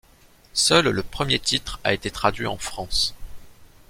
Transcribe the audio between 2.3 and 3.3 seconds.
en France.